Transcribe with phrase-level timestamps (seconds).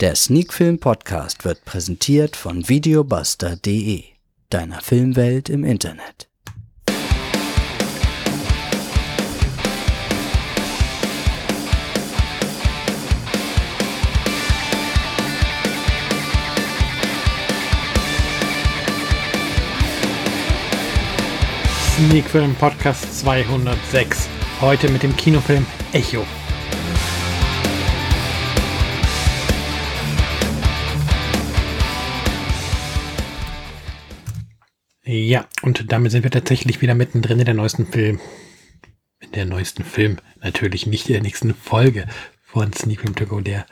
[0.00, 4.02] Der Sneakfilm Podcast wird präsentiert von videobuster.de,
[4.48, 6.26] deiner Filmwelt im Internet.
[21.94, 24.30] Sneakfilm Podcast 206.
[24.62, 26.24] Heute mit dem Kinofilm Echo.
[35.12, 38.20] Ja, und damit sind wir tatsächlich wieder mittendrin in der neuesten Film.
[39.18, 40.18] In der neuesten Film.
[40.40, 42.06] Natürlich nicht in der nächsten Folge
[42.44, 43.66] von Sneak Film To Go, der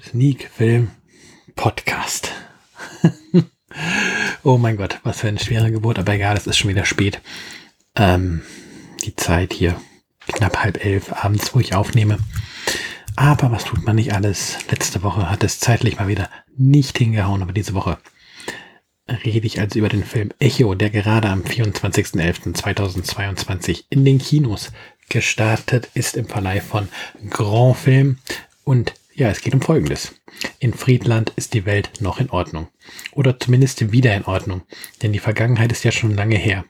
[0.00, 0.92] Sneak Film
[1.56, 2.32] Podcast.
[4.44, 7.20] oh mein Gott, was für eine schwere Geburt, aber egal, es ist schon wieder spät.
[7.96, 8.40] Ähm,
[9.04, 9.78] die Zeit hier,
[10.26, 12.16] knapp halb elf abends, wo ich aufnehme.
[13.14, 14.56] Aber was tut man nicht alles?
[14.70, 17.98] Letzte Woche hat es zeitlich mal wieder nicht hingehauen, aber diese Woche
[19.24, 24.72] rede ich also über den Film Echo, der gerade am 24.11.2022 in den Kinos
[25.08, 26.88] gestartet ist im Verleih von
[27.28, 28.18] Grand Film.
[28.64, 30.14] Und ja, es geht um Folgendes.
[30.58, 32.68] In Friedland ist die Welt noch in Ordnung.
[33.12, 34.62] Oder zumindest wieder in Ordnung.
[35.02, 36.64] Denn die Vergangenheit ist ja schon lange her.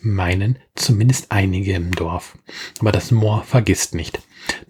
[0.00, 2.36] Meinen zumindest einige im Dorf.
[2.80, 4.20] Aber das Moor vergisst nicht.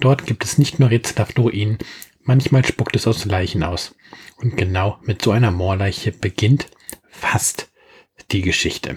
[0.00, 1.78] Dort gibt es nicht nur rätselhafte Ruinen,
[2.22, 3.94] manchmal spuckt es aus Leichen aus.
[4.36, 6.68] Und genau mit so einer Moorleiche beginnt
[7.18, 7.70] fast
[8.30, 8.96] die Geschichte.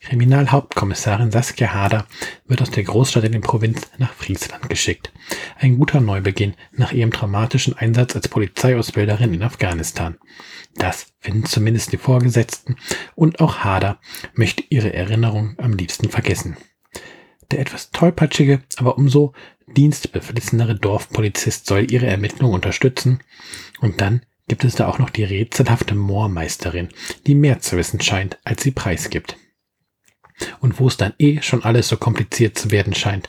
[0.00, 2.06] Kriminalhauptkommissarin Saskia Hader
[2.46, 5.12] wird aus der Großstadt in die Provinz nach Friesland geschickt.
[5.58, 10.18] Ein guter Neubeginn nach ihrem traumatischen Einsatz als Polizeiausbilderin in Afghanistan.
[10.74, 12.76] Das finden zumindest die Vorgesetzten
[13.14, 14.00] und auch Hader
[14.34, 16.56] möchte ihre Erinnerung am liebsten vergessen.
[17.50, 19.32] Der etwas tollpatschige, aber umso
[19.66, 23.20] dienstbeflissenere Dorfpolizist soll ihre Ermittlung unterstützen
[23.80, 26.88] und dann gibt es da auch noch die rätselhafte Moormeisterin,
[27.24, 29.36] die mehr zu wissen scheint, als sie preisgibt.
[30.58, 33.28] Und wo es dann eh schon alles so kompliziert zu werden scheint,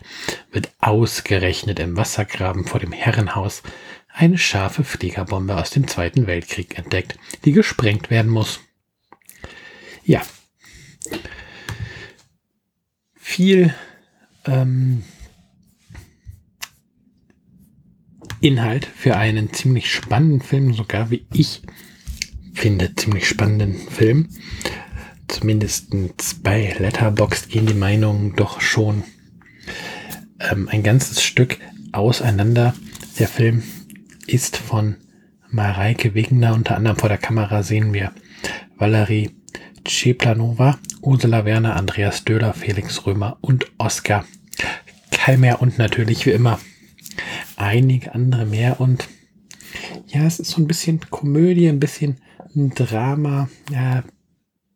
[0.52, 3.62] wird ausgerechnet im Wassergraben vor dem Herrenhaus
[4.08, 8.60] eine scharfe Fliegerbombe aus dem Zweiten Weltkrieg entdeckt, die gesprengt werden muss.
[10.04, 10.24] Ja.
[13.14, 13.76] Viel
[14.46, 15.04] ähm,
[18.42, 21.62] Inhalt für einen ziemlich spannenden Film, sogar wie ich
[22.54, 24.30] finde, ziemlich spannenden Film.
[25.28, 25.94] Zumindest
[26.44, 29.04] bei Letterboxd gehen die Meinungen doch schon
[30.40, 31.58] ähm, ein ganzes Stück
[31.92, 32.74] auseinander.
[33.20, 33.64] Der Film
[34.28, 34.96] ist von
[35.50, 38.12] Mareike Wegener, unter anderem vor der Kamera sehen wir
[38.78, 39.32] Valerie
[39.88, 44.26] Ceplanova, Ursula Werner, Andreas Döhler, Felix Römer und Oskar
[45.12, 46.60] Kalmer und natürlich wie immer
[47.62, 48.80] einige andere mehr.
[48.80, 49.08] Und
[50.08, 52.18] ja, es ist so ein bisschen Komödie, ein bisschen
[52.54, 54.04] Drama, ja,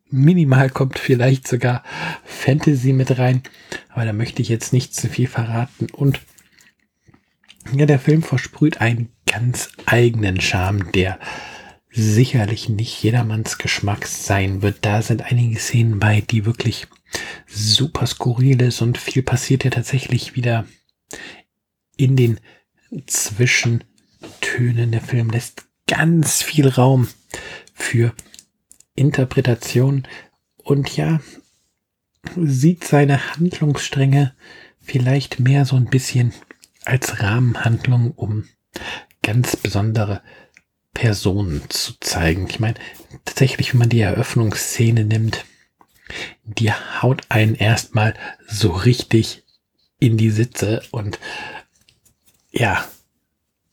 [0.08, 1.82] minimal kommt vielleicht sogar
[2.24, 3.42] Fantasy mit rein,
[3.90, 5.88] aber da möchte ich jetzt nicht zu viel verraten.
[5.92, 6.20] Und
[7.74, 11.18] ja, der Film versprüht einen ganz eigenen Charme, der
[11.90, 14.78] sicherlich nicht jedermanns Geschmack sein wird.
[14.82, 16.86] Da sind einige Szenen bei, die wirklich
[17.46, 18.82] super skurril ist.
[18.82, 20.66] Und viel passiert ja tatsächlich wieder
[21.96, 22.38] in den
[23.06, 24.92] Zwischentönen.
[24.92, 27.08] Der Film lässt ganz viel Raum
[27.74, 28.14] für
[28.94, 30.06] Interpretation
[30.62, 31.20] und ja,
[32.36, 34.34] sieht seine Handlungsstränge
[34.80, 36.32] vielleicht mehr so ein bisschen
[36.84, 38.48] als Rahmenhandlung, um
[39.22, 40.22] ganz besondere
[40.94, 42.46] Personen zu zeigen.
[42.48, 42.76] Ich meine,
[43.24, 45.44] tatsächlich, wenn man die Eröffnungsszene nimmt,
[46.44, 48.14] die haut einen erstmal
[48.46, 49.42] so richtig
[49.98, 51.18] in die Sitze und
[52.56, 52.84] ja,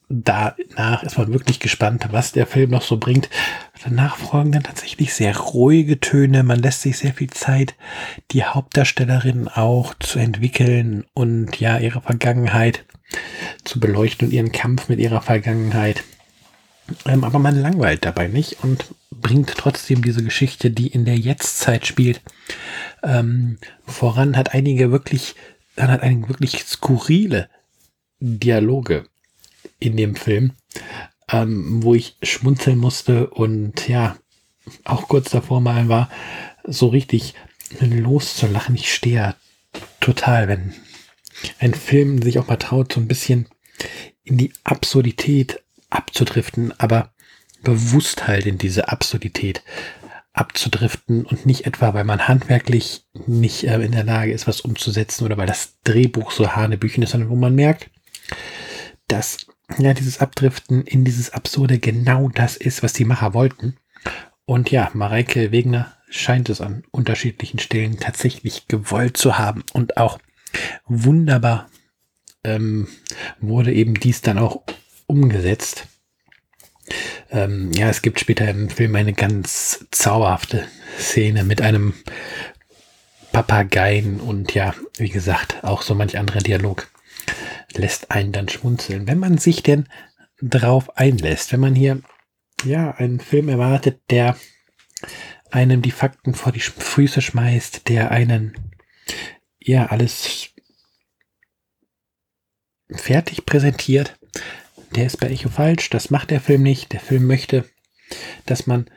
[0.10, 3.30] danach ist man wirklich gespannt, was der Film noch so bringt.
[3.84, 6.44] Danach folgen dann tatsächlich sehr ruhige Töne.
[6.44, 7.76] Man lässt sich sehr viel Zeit,
[8.32, 12.86] die Hauptdarstellerin auch zu entwickeln und ja, ihre Vergangenheit
[13.64, 16.04] zu beleuchten und ihren Kampf mit ihrer Vergangenheit.
[17.06, 21.88] Ähm, aber man langweilt dabei nicht und bringt trotzdem diese Geschichte, die in der Jetztzeit
[21.88, 22.22] spielt,
[23.04, 24.36] ähm, voran.
[24.36, 25.36] Hat einige wirklich,
[25.76, 27.50] dann hat einige wirklich skurrile
[28.26, 29.06] Dialoge
[29.80, 30.54] in dem Film,
[31.30, 34.16] ähm, wo ich schmunzeln musste und ja,
[34.86, 36.10] auch kurz davor mal war,
[36.64, 37.34] so richtig
[37.82, 38.76] loszulachen.
[38.76, 39.36] Ich stehe
[40.00, 40.74] total, wenn
[41.60, 43.50] ein Film sich auch mal traut, so ein bisschen
[44.24, 47.12] in die Absurdität abzudriften, aber
[47.62, 49.64] bewusst halt in diese Absurdität
[50.32, 55.26] abzudriften und nicht etwa, weil man handwerklich nicht äh, in der Lage ist, was umzusetzen
[55.26, 57.90] oder weil das Drehbuch so hanebüchen ist, sondern wo man merkt,
[59.08, 59.48] dass
[59.78, 63.78] ja dieses Abdriften in dieses Absurde genau das ist, was die Macher wollten.
[64.46, 70.20] Und ja, Mareike Wegner scheint es an unterschiedlichen Stellen tatsächlich gewollt zu haben und auch
[70.86, 71.70] wunderbar
[72.44, 72.88] ähm,
[73.40, 74.64] wurde eben dies dann auch
[75.08, 75.88] umgesetzt.
[77.32, 80.68] Ähm, ja, es gibt später im Film eine ganz zauberhafte
[81.00, 81.94] Szene mit einem
[83.32, 86.88] Papageien und ja, wie gesagt, auch so manch anderer Dialog
[87.78, 89.08] lässt einen dann schmunzeln.
[89.08, 89.88] Wenn man sich denn
[90.42, 92.02] drauf einlässt, wenn man hier
[92.64, 94.38] ja einen Film erwartet, der
[95.52, 98.58] einem die Fakten vor die Füße schmeißt, der einen
[99.60, 100.50] ja alles
[102.92, 104.18] fertig präsentiert,
[104.96, 105.90] der ist bei Echo falsch.
[105.90, 106.94] Das macht der Film nicht.
[106.94, 107.70] Der Film möchte,
[108.46, 108.90] dass man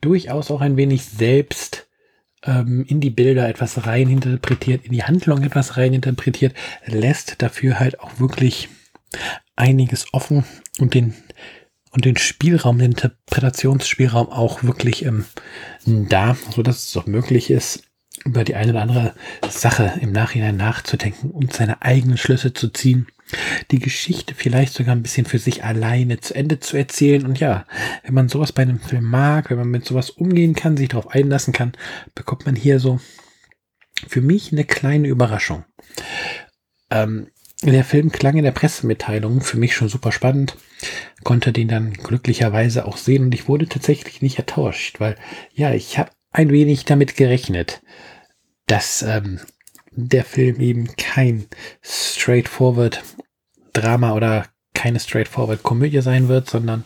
[0.00, 1.87] durchaus auch ein wenig selbst
[2.44, 6.54] ähm, in die Bilder etwas reininterpretiert, in die Handlung etwas reininterpretiert,
[6.86, 8.68] lässt dafür halt auch wirklich
[9.56, 10.44] einiges offen
[10.78, 11.14] und den
[11.90, 15.24] und den Spielraum, den Interpretationsspielraum auch wirklich ähm,
[15.86, 17.82] da, so dass es auch möglich ist,
[18.26, 19.14] über die eine oder andere
[19.48, 23.06] Sache im Nachhinein nachzudenken und seine eigenen Schlüsse zu ziehen
[23.70, 27.24] die Geschichte vielleicht sogar ein bisschen für sich alleine zu Ende zu erzählen.
[27.26, 27.66] Und ja,
[28.04, 31.08] wenn man sowas bei einem Film mag, wenn man mit sowas umgehen kann, sich darauf
[31.08, 31.72] einlassen kann,
[32.14, 33.00] bekommt man hier so
[34.06, 35.64] für mich eine kleine Überraschung.
[36.90, 37.28] Ähm,
[37.62, 40.56] der Film klang in der Pressemitteilung für mich schon super spannend,
[41.24, 45.16] konnte den dann glücklicherweise auch sehen und ich wurde tatsächlich nicht ertauscht, weil
[45.52, 47.82] ja, ich habe ein wenig damit gerechnet,
[48.66, 49.40] dass ähm,
[50.06, 51.46] der Film eben kein
[51.82, 53.02] straightforward
[53.72, 56.84] Drama oder keine straightforward Komödie sein wird, sondern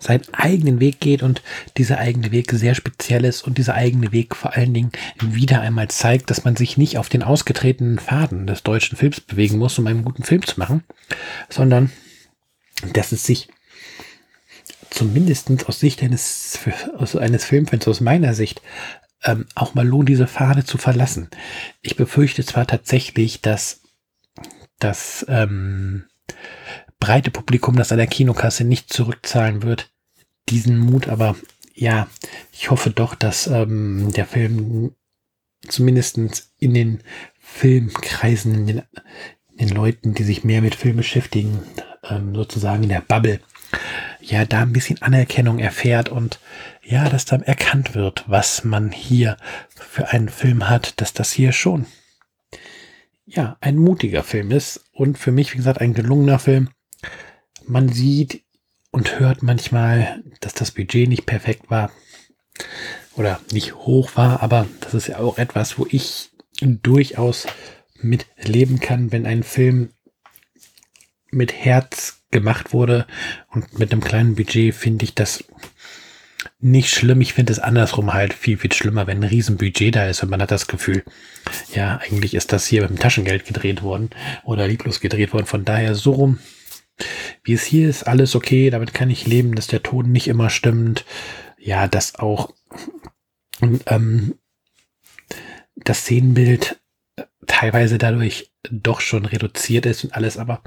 [0.00, 1.42] seinen eigenen Weg geht und
[1.76, 5.86] dieser eigene Weg sehr speziell ist und dieser eigene Weg vor allen Dingen wieder einmal
[5.88, 9.86] zeigt, dass man sich nicht auf den ausgetretenen Faden des deutschen Films bewegen muss, um
[9.86, 10.82] einen guten Film zu machen,
[11.48, 11.92] sondern
[12.92, 13.48] dass es sich
[14.90, 16.58] zumindest aus Sicht eines,
[17.16, 18.60] eines Filmfans, aus meiner Sicht,
[19.24, 21.28] ähm, auch mal lohnt, diese Pfade zu verlassen.
[21.82, 23.82] Ich befürchte zwar tatsächlich, dass
[24.78, 26.04] das ähm,
[26.98, 29.90] breite Publikum das an der Kinokasse nicht zurückzahlen wird,
[30.48, 31.36] diesen Mut, aber
[31.74, 32.08] ja,
[32.52, 34.94] ich hoffe doch, dass ähm, der Film
[35.66, 36.18] zumindest
[36.58, 37.02] in den
[37.38, 38.82] Filmkreisen, in den,
[39.56, 41.60] in den Leuten, die sich mehr mit Film beschäftigen,
[42.04, 43.40] ähm, sozusagen in der Bubble,
[44.20, 46.40] ja, da ein bisschen Anerkennung erfährt und
[46.82, 49.36] ja, dass dann erkannt wird, was man hier
[49.74, 51.86] für einen Film hat, dass das hier schon
[53.26, 56.70] ja, ein mutiger Film ist und für mich, wie gesagt, ein gelungener Film.
[57.64, 58.42] Man sieht
[58.90, 61.92] und hört manchmal, dass das Budget nicht perfekt war
[63.14, 66.30] oder nicht hoch war, aber das ist ja auch etwas, wo ich
[66.60, 67.46] durchaus
[67.94, 69.90] mit leben kann, wenn ein Film
[71.30, 73.06] mit Herz gemacht wurde
[73.48, 75.44] und mit einem kleinen Budget finde ich das
[76.60, 77.20] nicht schlimm.
[77.20, 80.40] Ich finde es andersrum halt viel, viel schlimmer, wenn ein Riesenbudget da ist und man
[80.40, 81.04] hat das Gefühl,
[81.74, 84.10] ja, eigentlich ist das hier mit dem Taschengeld gedreht worden
[84.44, 85.46] oder lieblos gedreht worden.
[85.46, 86.38] Von daher so rum,
[87.42, 88.70] wie es hier ist, alles okay.
[88.70, 91.04] Damit kann ich leben, dass der Ton nicht immer stimmt.
[91.58, 92.52] Ja, dass auch
[93.86, 94.34] ähm,
[95.76, 96.80] das Szenenbild
[97.46, 100.62] teilweise dadurch doch schon reduziert ist und alles, aber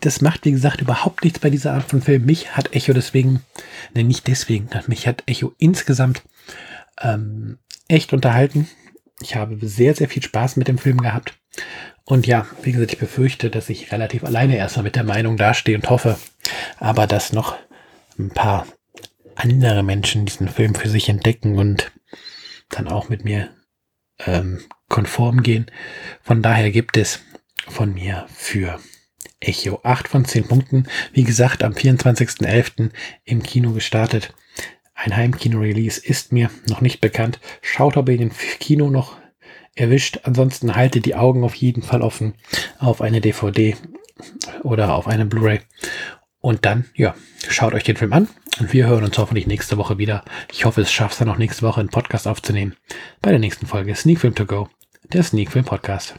[0.00, 2.24] das macht, wie gesagt, überhaupt nichts bei dieser Art von Film.
[2.24, 3.42] Mich hat Echo deswegen,
[3.94, 6.22] ne, nicht deswegen, mich hat Echo insgesamt
[7.00, 8.68] ähm, echt unterhalten.
[9.20, 11.34] Ich habe sehr, sehr viel Spaß mit dem Film gehabt.
[12.04, 15.76] Und ja, wie gesagt, ich befürchte, dass ich relativ alleine erstmal mit der Meinung dastehe
[15.76, 16.18] und hoffe,
[16.78, 17.56] aber dass noch
[18.18, 18.66] ein paar
[19.36, 21.92] andere Menschen diesen Film für sich entdecken und
[22.68, 23.50] dann auch mit mir
[24.26, 25.66] ähm, konform gehen.
[26.22, 27.20] Von daher gibt es
[27.68, 28.78] von mir für
[29.44, 29.80] Echo.
[29.82, 30.86] 8 von 10 Punkten.
[31.12, 32.90] Wie gesagt, am 24.11.
[33.24, 34.34] im Kino gestartet.
[34.94, 37.40] Ein Heimkino-Release ist mir noch nicht bekannt.
[37.62, 39.16] Schaut, ob ihr den Kino noch
[39.74, 40.20] erwischt.
[40.22, 42.34] Ansonsten haltet die Augen auf jeden Fall offen
[42.78, 43.76] auf eine DVD
[44.62, 45.60] oder auf eine Blu-ray.
[46.40, 47.14] Und dann, ja,
[47.48, 48.28] schaut euch den Film an.
[48.60, 50.24] Und wir hören uns hoffentlich nächste Woche wieder.
[50.52, 52.76] Ich hoffe, es schafft dann noch nächste Woche einen Podcast aufzunehmen.
[53.20, 54.68] Bei der nächsten Folge Sneak Film To Go,
[55.12, 56.14] der Sneak Film Podcast.